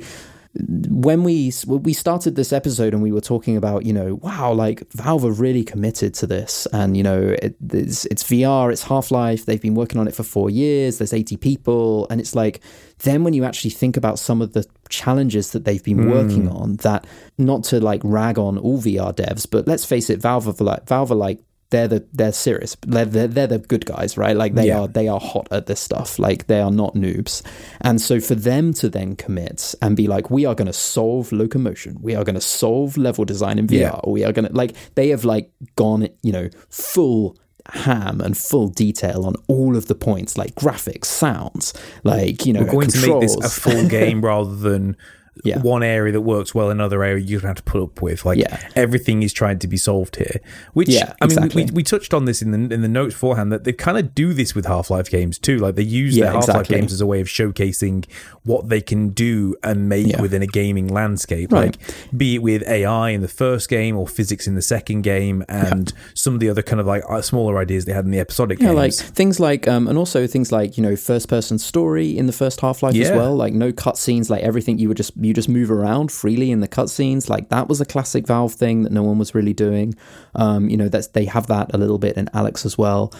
[0.55, 4.83] when we we started this episode and we were talking about you know wow like
[4.93, 9.13] Valve are really committed to this and you know it, it's, it's VR it's Half
[9.13, 12.61] Life they've been working on it for four years there's 80 people and it's like
[12.99, 16.11] then when you actually think about some of the challenges that they've been mm.
[16.11, 17.07] working on that
[17.39, 20.85] not to like rag on all VR devs but let's face it Valve are like
[20.89, 21.39] Valve are like
[21.71, 22.77] they're the they're serious.
[22.87, 24.37] They're, they're, they're the good guys, right?
[24.37, 24.81] Like they yeah.
[24.81, 26.19] are they are hot at this stuff.
[26.19, 27.43] Like they are not noobs.
[27.81, 31.33] And so for them to then commit and be like, we are going to solve
[31.33, 34.01] locomotion, we are going to solve level design in VR, yeah.
[34.07, 37.37] we are going to like they have like gone, you know, full
[37.73, 42.63] ham and full detail on all of the points like graphics sounds like you know
[42.63, 43.35] we're going controls.
[43.35, 44.97] to make this a full game rather than
[45.45, 45.59] yeah.
[45.61, 48.25] one area that works well, another area you have to put up with.
[48.25, 48.61] Like yeah.
[48.77, 50.41] everything is trying to be solved here.
[50.73, 51.65] Which yeah, I mean, exactly.
[51.65, 54.15] we, we, touched on this in the in the notes beforehand that they kind of
[54.15, 55.59] do this with Half Life games too.
[55.59, 56.77] Like they use their Half Life exactly.
[56.77, 58.09] games as a way of showcasing
[58.45, 61.53] what they can do and make within a gaming landscape.
[61.53, 61.77] Right.
[61.77, 65.45] Like be it with AI in the first game or physics in the second game,
[65.49, 68.21] and some of the other kind of like uh, smaller ideas they had in the
[68.21, 68.77] episodic yeah, games.
[68.77, 72.33] like things like um, and also things like you know first person story in the
[72.33, 73.35] first Half Life as well.
[73.35, 76.69] Like no cutscenes, like everything you would just you just move around freely in the
[76.69, 77.29] cutscenes.
[77.29, 79.95] Like that was a classic Valve thing that no one was really doing.
[80.35, 83.13] Um, you know, that's they have that a little bit in Alyx as well.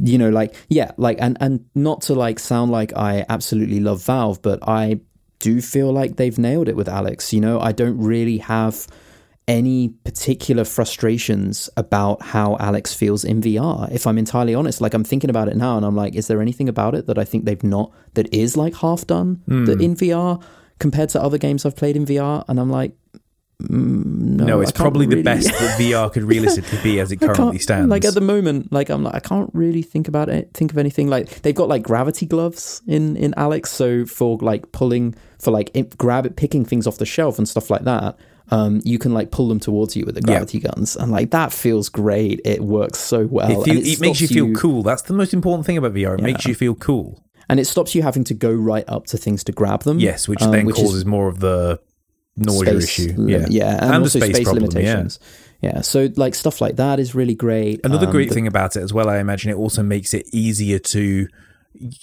[0.00, 4.04] You know, like yeah, like and and not to like sound like I absolutely love
[4.04, 5.00] Valve, but I
[5.38, 7.32] do feel like they've nailed it with Alyx.
[7.32, 8.86] You know, I don't really have
[9.48, 13.90] any particular frustrations about how Alyx feels in VR.
[13.92, 16.40] If I'm entirely honest, like I'm thinking about it now and I'm like, is there
[16.40, 19.66] anything about it that I think they've not that is like half done mm.
[19.66, 20.42] that in VR
[20.78, 22.44] compared to other games I've played in VR?
[22.48, 22.92] And I'm like,
[23.62, 25.22] mm, no, no, it's probably really.
[25.22, 27.88] the best that VR could realistically be as it currently stands.
[27.88, 30.50] Like at the moment, like I'm like I can't really think about it.
[30.54, 34.72] Think of anything like they've got like gravity gloves in in Alyx, so for like
[34.72, 38.18] pulling for like grab it, picking things off the shelf and stuff like that
[38.52, 40.70] um, you can like pull them towards you with the gravity yeah.
[40.70, 42.40] guns, and like that feels great.
[42.44, 43.50] It works so well.
[43.50, 44.82] It, feel, it, it makes you feel you, cool.
[44.82, 46.14] That's the most important thing about VR.
[46.14, 46.26] It yeah.
[46.26, 49.44] makes you feel cool, and it stops you having to go right up to things
[49.44, 49.98] to grab them.
[49.98, 51.78] Yes, which um, then which causes more of the
[52.34, 53.14] noise issue.
[53.28, 55.20] yeah, yeah, and, and also space, space problem, limitations.
[55.60, 55.74] Yeah.
[55.74, 57.84] yeah, so like stuff like that is really great.
[57.84, 60.78] Another um, great thing about it as well, I imagine it also makes it easier
[60.78, 61.28] to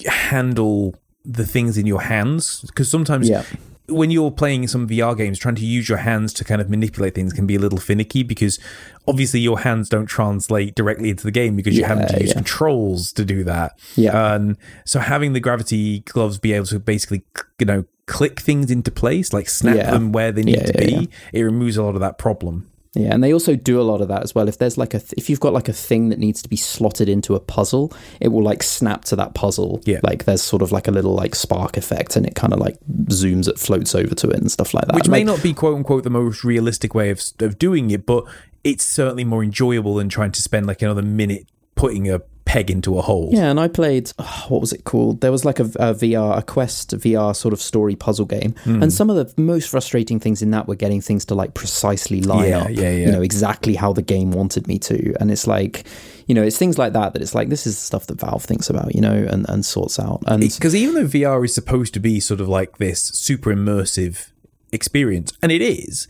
[0.06, 0.94] handle
[1.26, 3.44] the things in your hands because sometimes yeah
[3.90, 7.16] when you're playing some VR games, trying to use your hands to kind of manipulate
[7.16, 8.60] things can be a little finicky because
[9.08, 12.36] obviously your hands don't translate directly into the game because you're having to use yeah.
[12.36, 13.80] controls to do that.
[13.96, 14.12] Yeah.
[14.12, 17.24] Um, so having the gravity gloves be able to basically,
[17.60, 19.92] you know, click things into place, like snap yeah.
[19.92, 22.70] them where they need yeah, to be, it removes a lot of that problem.
[22.96, 24.48] Yeah, and they also do a lot of that as well.
[24.48, 26.56] If there's like a th- if you've got like a thing that needs to be
[26.56, 29.82] slotted into a puzzle, it will like snap to that puzzle.
[29.86, 32.60] Yeah, like there's sort of like a little like spark effect, and it kind of
[32.60, 34.96] like zooms it, floats over to it, and stuff like that.
[34.96, 37.92] Which and may like, not be quote unquote the most realistic way of of doing
[37.92, 38.26] it, but
[38.64, 42.98] it's certainly more enjoyable than trying to spend like another minute putting a peg into
[42.98, 43.30] a hole.
[43.32, 45.22] Yeah, and I played oh, what was it called?
[45.22, 48.82] There was like a, a, VR, a Quest VR sort of story puzzle game, mm.
[48.82, 52.22] and some of the most frustrating things in that were getting things to like precisely
[52.22, 52.70] line yeah, up.
[52.72, 53.06] Yeah, yeah.
[53.06, 55.86] You know exactly how the game wanted me to, and it's like,
[56.26, 58.44] you know, it's things like that that it's like this is the stuff that Valve
[58.44, 60.24] thinks about, you know, and and sorts out.
[60.26, 64.32] And because even though VR is supposed to be sort of like this super immersive
[64.72, 66.08] experience, and it is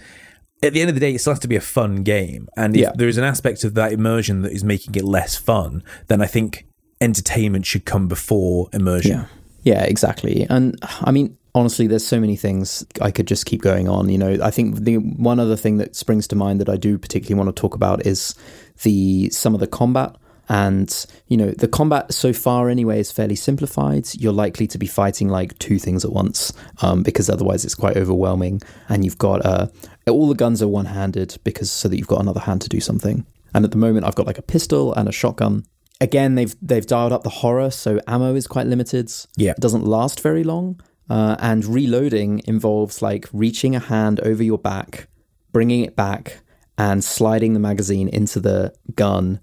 [0.62, 2.50] at the end of the day, it still has to be a fun game.
[2.58, 2.91] And if yeah.
[2.95, 6.28] there is an aspect of that immersion that is making it less fun, then I
[6.28, 6.67] think
[7.02, 9.12] entertainment should come before immersion.
[9.12, 9.26] Yeah,
[9.63, 10.45] yeah exactly.
[10.50, 14.10] And I mean, honestly, there's so many things I could just keep going on.
[14.10, 16.98] You know, I think the one other thing that springs to mind that I do
[16.98, 18.36] particularly want to talk about is
[18.84, 20.15] the some of the combat.
[20.49, 24.07] And, you know, the combat so far, anyway, is fairly simplified.
[24.15, 27.95] You're likely to be fighting like two things at once um, because otherwise it's quite
[27.95, 28.62] overwhelming.
[28.89, 29.67] And you've got uh,
[30.07, 32.79] all the guns are one handed because so that you've got another hand to do
[32.79, 33.27] something.
[33.53, 35.65] And at the moment, I've got like a pistol and a shotgun.
[36.01, 39.12] Again, they've they've dialed up the horror, so ammo is quite limited.
[39.35, 44.41] Yeah, it doesn't last very long, uh, and reloading involves like reaching a hand over
[44.41, 45.09] your back,
[45.51, 46.41] bringing it back,
[46.77, 49.41] and sliding the magazine into the gun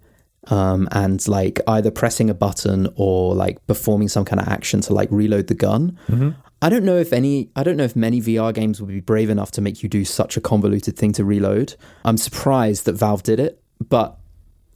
[0.49, 4.95] um, and like either pressing a button or like performing some kind of action to
[4.95, 5.99] like reload the gun.
[6.09, 6.31] Mm-hmm.
[6.63, 9.29] I don't know if any, I don't know if many VR games would be brave
[9.29, 11.75] enough to make you do such a convoluted thing to reload.
[12.05, 14.19] I'm surprised that Valve did it, but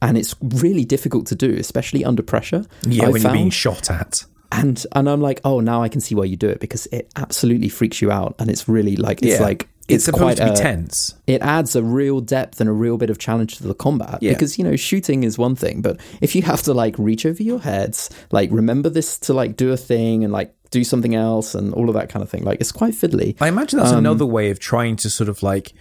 [0.02, 2.64] and it's really difficult to do, especially under pressure.
[2.82, 3.34] Yeah, I when found.
[3.34, 4.24] you're being shot at.
[4.52, 7.10] And and I'm like, oh, now I can see why you do it because it
[7.16, 9.46] absolutely freaks you out, and it's really like it's yeah.
[9.46, 11.14] like it's, it's supposed to be a, tense.
[11.26, 14.32] It adds a real depth and a real bit of challenge to the combat yeah.
[14.32, 17.42] because you know shooting is one thing, but if you have to like reach over
[17.42, 21.54] your heads, like remember this to like do a thing and like do something else
[21.54, 22.44] and all of that kind of thing.
[22.44, 23.36] Like it's quite fiddly.
[23.40, 25.72] I imagine that's Um, another way of trying to sort of like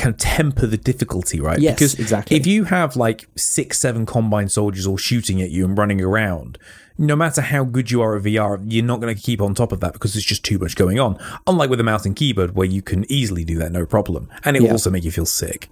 [0.00, 1.58] kind of temper the difficulty, right?
[1.58, 2.36] Yes, because exactly.
[2.36, 6.58] If you have like six, seven combine soldiers all shooting at you and running around,
[6.98, 9.72] no matter how good you are at VR, you're not going to keep on top
[9.72, 11.18] of that because there's just too much going on.
[11.46, 14.56] Unlike with a mouse and keyboard, where you can easily do that no problem, and
[14.56, 15.68] it will also make you feel sick.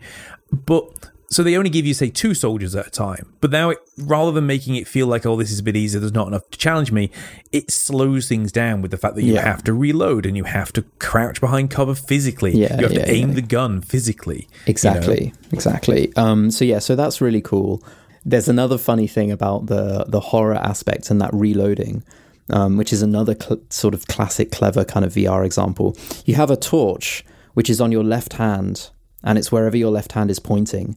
[0.51, 3.35] But so they only give you say two soldiers at a time.
[3.41, 6.01] But now, it, rather than making it feel like oh this is a bit easier,
[6.01, 7.11] there's not enough to challenge me,
[7.53, 9.43] it slows things down with the fact that you Yeah.
[9.43, 12.53] have to reload and you have to crouch behind cover physically.
[12.57, 14.43] Yeah, you have yeah, to aim the gun physically.
[14.43, 14.69] you know?
[14.69, 16.12] Exactly, exactly.
[16.17, 17.83] Um, so yeah, so that's really cool.
[18.25, 22.05] There's another funny thing about the the horror aspect and that reloading,
[22.51, 25.97] um, which is another cl- sort of classic, clever kind of VR example.
[26.25, 28.91] You have a torch which is on your left hand,
[29.25, 30.97] and it's wherever your left hand is pointing.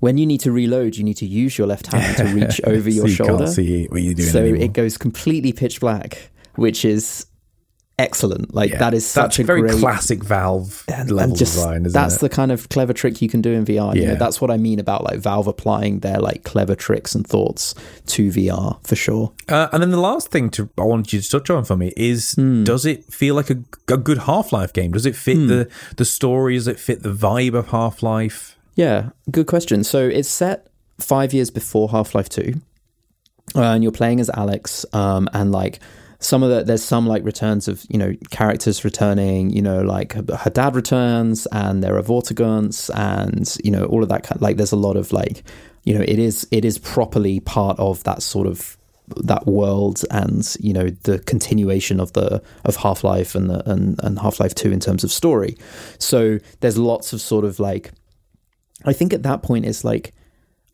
[0.00, 2.88] When you need to reload, you need to use your left hand to reach over
[2.88, 3.44] your so you shoulder.
[3.44, 4.62] can't see what you're doing so anymore.
[4.62, 7.26] it goes completely pitch black, which is
[8.00, 8.54] excellent.
[8.54, 8.78] Like Yeah.
[8.78, 12.16] that is such a very great classic Valve and, level and just design, isn't that's
[12.16, 12.20] it?
[12.20, 13.94] the kind of clever trick you can do in VR.
[13.94, 14.14] You know, Yeah.
[14.18, 17.74] that's what I mean about like Valve applying their like clever tricks and thoughts
[18.06, 19.32] to VR for sure.
[19.48, 21.92] Uh, and then the last thing to I wanted you to touch on for me
[21.96, 22.64] is Hmm.
[22.64, 23.58] does it feel like a,
[23.88, 24.92] a good Half Life game?
[24.92, 25.46] Does it fit Hmm.
[25.48, 26.54] the the story?
[26.56, 28.56] Does it fit the vibe of Half Life?
[28.76, 29.84] Yeah, good question.
[29.84, 32.54] So it's set five years before Half Life Two,
[33.56, 35.80] uh, and you're playing as Alyx, um, and like
[36.20, 39.50] some of the there's some like returns of you know characters returning.
[39.50, 44.08] You know, like her, dad returns, and there are Vortigaunt's, and you know all of
[44.10, 44.22] that.
[44.22, 45.42] Kind like there's a lot of like
[45.84, 48.76] you know it is it is properly part of that sort of
[49.16, 53.98] that world and you know the continuation of the of Half Life and the and,
[54.02, 55.56] and Half Life Two in terms of story.
[55.98, 57.92] So there's lots of sort of like
[58.84, 60.12] I think at that point it's like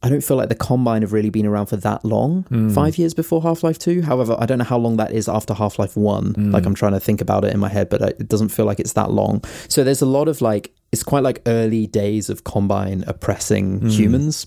[0.07, 2.45] I don't feel like the Combine have really been around for that long.
[2.73, 4.03] Five years before Half Life Two.
[4.03, 6.33] However, I don't know how long that is after Half Life One.
[6.53, 8.79] Like I'm trying to think about it in my head, but it doesn't feel like
[8.79, 9.43] it's that long.
[9.69, 14.47] So there's a lot of like it's quite like early days of Combine oppressing humans.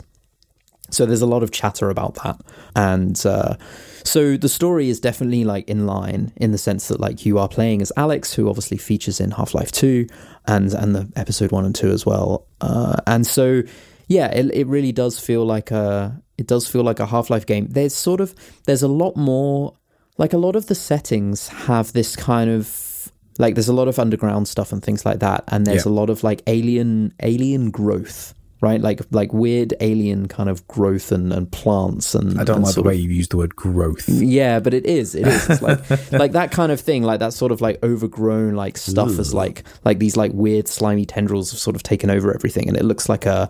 [0.92, 2.40] So there's a lot of chatter about that,
[2.76, 3.58] and uh,
[4.04, 7.48] so the story is definitely like in line in the sense that like you are
[7.48, 10.08] playing as Alyx, who obviously features in Half Life Two,
[10.48, 12.48] and and the episode one and two as well.
[12.62, 13.62] Uh, and so
[14.10, 17.46] yeah, it it really does feel like a it does feel like a Half Life
[17.46, 17.68] game.
[17.70, 18.34] There's sort of
[18.66, 19.76] there's a lot more
[20.18, 23.98] like a lot of the settings have this kind of like there's a lot of
[24.00, 25.92] underground stuff and things like that, and there's Yeah.
[25.92, 28.34] a lot of like alien alien growth.
[28.62, 32.66] Right, like like weird alien kind of growth and, and plants and I don't and
[32.66, 34.10] like the of- way you use the word growth.
[34.10, 35.16] yeah, but it is.
[35.16, 35.50] It is.
[35.50, 35.80] It's like
[36.12, 39.64] like that kind of thing, like that sort of like overgrown like stuff as like
[39.86, 43.08] like these like weird slimy tendrils have sort of taken over everything, and it looks
[43.08, 43.50] like a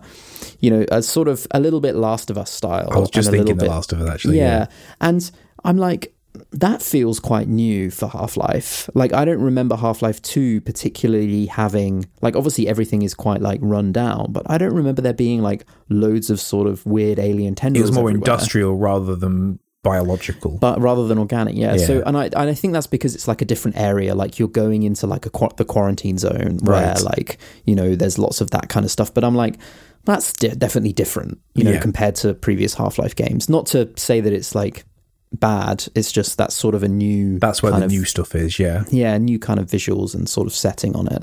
[0.60, 2.88] you know a sort of a little bit Last of Us style.
[2.92, 4.38] I was just thinking little The bit- Last of Us actually.
[4.38, 4.58] yeah.
[4.60, 4.66] Yeah.
[5.00, 5.28] and
[5.64, 6.14] I'm like
[6.52, 8.90] that feels quite new for Half Life.
[8.94, 13.60] Like I don't remember Half Life Two particularly having like obviously everything is quite like
[13.62, 17.54] run down, but I don't remember there being like loads of sort of weird alien
[17.54, 17.88] tendrils.
[17.88, 20.58] It was more everywhere industrial rather than biological.
[20.58, 21.74] but rather than organic yeah.
[21.78, 24.46] so and I, and I think that's because it's like a different area like you're
[24.48, 27.00] going into like a qu- the quarantine zone where Right.
[27.00, 29.56] like you know there's lots of that kind of stuff but i'm like
[30.04, 31.80] that's de- definitely different you know Yeah.
[31.80, 34.84] compared to previous half-life games not to say that it's like
[35.32, 38.58] bad it's just that's sort of a new That's where the of, new stuff is.
[38.58, 38.84] Yeah.
[38.90, 41.22] yeah new kind of visuals and sort of setting on it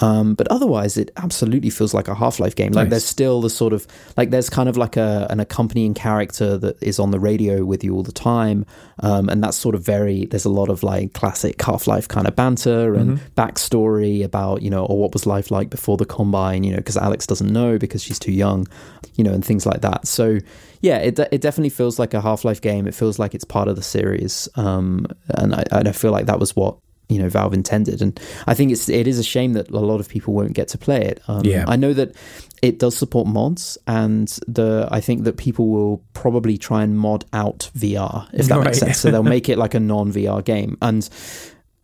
[0.00, 2.72] um, but otherwise it absolutely feels like a half-life game.
[2.72, 2.90] Like Nice.
[2.90, 6.82] there's still the sort of like there's kind of like a an accompanying character that
[6.82, 8.66] is on the radio with you all the time.
[9.00, 12.34] Um, and that's sort of very there's a lot of like classic half-life kind of
[12.36, 16.70] banter and backstory about you know or what was life like before the combine you
[16.70, 18.66] know because alyx doesn't know because she's too young
[19.14, 20.06] you know and things like that.
[20.06, 20.38] So
[20.80, 22.86] yeah it, it definitely feels like a half-life game.
[22.86, 24.48] It feels like it's part of the series.
[24.56, 26.76] Um, and I, I feel like that was what
[27.08, 30.00] you know Valve intended, and I think it's it is a shame that a lot
[30.00, 31.20] of people won't get to play it.
[31.28, 31.64] Um, Yeah.
[31.68, 32.14] I know that
[32.62, 37.24] it does support mods, and the I think that people will probably try and mod
[37.32, 38.98] out VR if that makes sense.
[38.98, 41.08] So they'll make it like a non VR game, and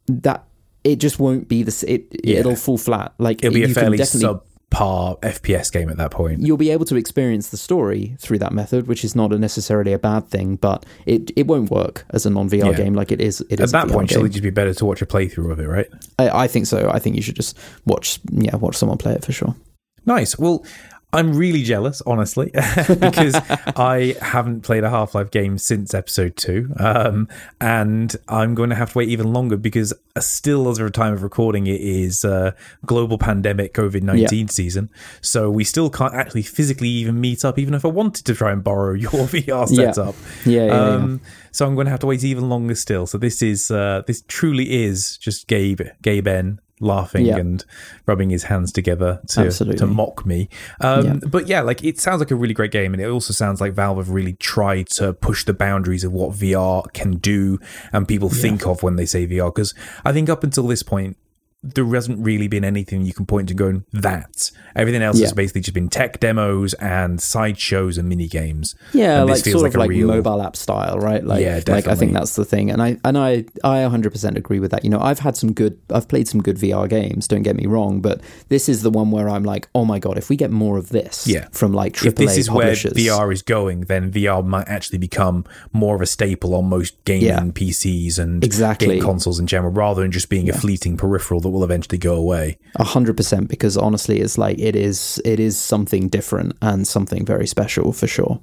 [0.06, 0.44] that
[0.82, 2.06] it just won't be the it.
[2.24, 2.38] Yeah.
[2.40, 3.12] It'll fall flat.
[3.18, 6.40] Like It'll be a fairly definitely subpar FPS game at that point.
[6.40, 9.92] you'll be able to experience the story through that method, which is not a necessarily
[9.92, 12.72] a bad thing, but it, it won't work as a non VR Yeah.
[12.72, 13.40] game like it is.
[13.42, 14.16] It At is that point, game.
[14.16, 15.88] surely it'd just be better to watch a playthrough of it, right?
[16.18, 16.90] I, I think so.
[16.90, 19.54] I think you should just watch, yeah, watch someone play it for sure.
[20.06, 20.38] Nice.
[20.38, 20.64] Well,
[21.12, 22.50] I'm really jealous, honestly,
[22.88, 23.34] because
[23.76, 26.72] I haven't played a Half Life game since episode two.
[26.78, 27.28] Um,
[27.60, 30.90] and I'm going to have to wait even longer because, uh, still, as of the
[30.90, 32.52] time of recording, it is uh,
[32.86, 34.46] global pandemic COVID 19 yeah.
[34.50, 34.90] season.
[35.20, 38.52] So we still can't actually physically even meet up, even if I wanted to try
[38.52, 40.14] and borrow your VR setup.
[40.44, 41.30] Yeah, yeah, yeah, um, yeah.
[41.52, 43.06] So I'm going to have to wait even longer still.
[43.06, 47.36] So this is, uh, this truly is just Gabe, Gabe N laughing yeah.
[47.36, 47.64] and
[48.06, 50.48] rubbing his hands together to, to mock me.
[50.80, 51.16] Um, yeah.
[51.28, 53.74] But yeah, like it sounds like a really great game, and it also sounds like
[53.74, 57.58] Valve have really tried to push the boundaries of what VR can do
[57.92, 58.42] and people yeah.
[58.42, 59.54] think of when they say VR.
[59.54, 59.74] Because
[60.04, 61.16] I think up until this point,
[61.62, 64.50] there hasn't really been anything you can point to going that.
[64.74, 65.26] Everything else yeah.
[65.26, 68.74] has basically just been tech demos and sideshows and mini games.
[68.94, 70.06] Yeah, like sort like of like real...
[70.06, 71.22] mobile app style, right?
[71.22, 71.74] Like, yeah, definitely.
[71.74, 74.84] like I think that's the thing, and I and I I 100% agree with that.
[74.84, 77.28] You know, I've had some good, I've played some good VR games.
[77.28, 80.16] Don't get me wrong, but this is the one where I'm like, oh my god,
[80.16, 81.48] if we get more of this, yeah.
[81.52, 84.98] from like AAA if this is publishers, where VR is going, then VR might actually
[84.98, 85.44] become
[85.74, 87.40] more of a staple on most gaming yeah.
[87.40, 88.94] PCs and exactly.
[88.94, 90.54] game consoles in general, rather than just being yeah.
[90.54, 92.58] a fleeting peripheral that will eventually go away.
[92.76, 97.26] A hundred percent, because honestly, it's like it is it is something different and something
[97.26, 98.40] very special for sure.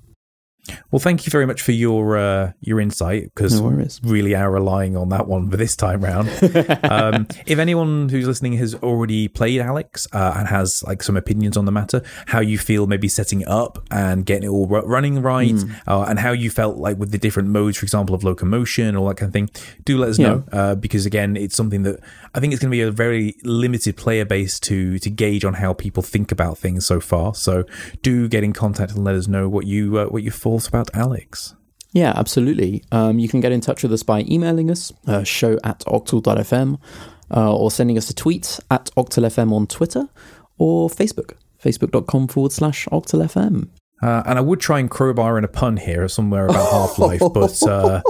[0.92, 4.96] Well, thank you very much for your uh, your insight because no really are relying
[4.96, 6.30] on that one for this time round.
[6.84, 11.58] um, if anyone who's listening has already played Alyx uh, and has like some opinions
[11.58, 15.22] on the matter, how you feel maybe setting it up and getting it all running
[15.22, 15.82] right, mm.
[15.88, 19.08] uh, and how you felt like with the different modes, for example, of locomotion, all
[19.08, 19.50] that kind of thing,
[19.86, 20.28] do let us yeah.
[20.28, 22.00] know uh, because again, it's something that
[22.34, 25.56] I think it's going to be a very limited player base to to gauge on
[25.56, 27.34] how people think about things so far.
[27.36, 27.64] So
[28.02, 30.88] do get in contact and let us know what you uh, what you thought about
[30.94, 31.54] Alyx.
[31.92, 32.84] Yeah, absolutely.
[32.92, 36.80] Um, you can get in touch with us by emailing us, uh, show at octal.fm,
[37.36, 40.08] uh, or sending us a tweet at octalfm on Twitter
[40.58, 41.34] or Facebook,
[41.64, 43.70] facebook.com forward slash octalfm.
[44.02, 47.22] Uh, and I would try and crowbar in a pun here somewhere about Half Life,
[47.34, 48.02] but uh,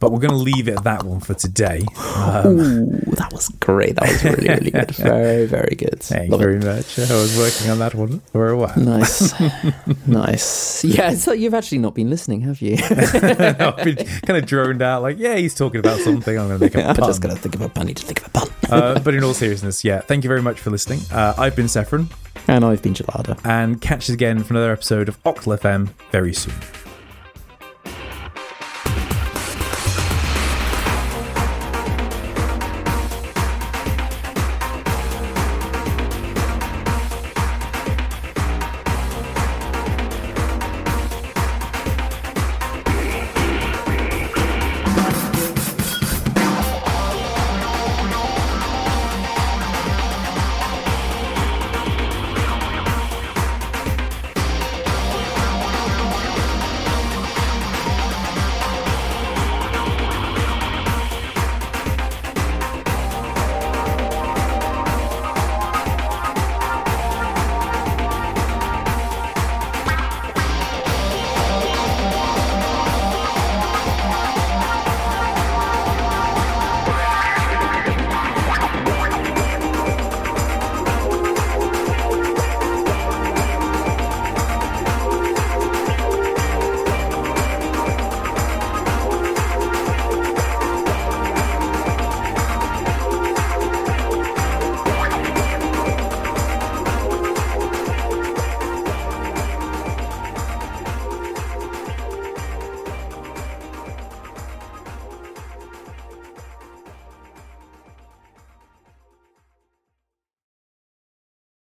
[0.00, 1.84] but we're going to leave it at that one for today.
[2.16, 3.96] Um, Ooh, that was great.
[3.96, 4.90] That was really, really good.
[4.96, 6.00] Very, very good.
[6.00, 6.64] Thank Love you very it.
[6.64, 6.98] much.
[6.98, 8.76] I was working on that one for a while.
[8.78, 9.32] Nice.
[10.06, 10.84] nice.
[10.84, 12.76] Yeah, so you've actually not been listening, have you?
[12.76, 12.82] no,
[13.76, 16.38] I've been kind of droned out, like, yeah, he's talking about something.
[16.38, 17.02] I'm going to make a pun.
[17.04, 17.82] I'm just going to think of a pun.
[17.82, 18.48] I need to think of a pun.
[18.70, 21.00] uh, but in all seriousness, yeah, thank you very much for listening.
[21.12, 22.08] Uh, I've been Saffron.
[22.48, 23.38] And I've been Gelada.
[23.44, 26.54] And catch us again for another episode of Octal FM very soon.